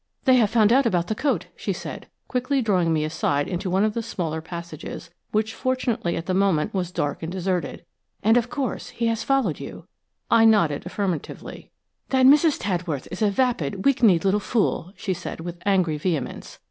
[0.23, 3.83] "They have found out about the coat," she said, quickly drawing me aside into one
[3.83, 7.85] of the smaller passages, which fortunately at the moment was dark and deserted,
[8.23, 9.85] "and, of course, he has followed you–"
[10.31, 11.69] I nodded affirmatively.
[12.09, 12.57] "That Mrs.
[12.61, 16.57] Tadworth is a vapid, weak kneed little fool," she said, with angry vehemence.